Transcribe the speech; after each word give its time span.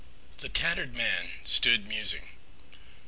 The 0.39 0.49
tattered 0.49 0.95
man 0.95 1.29
stood 1.43 1.85
musing. 1.87 2.29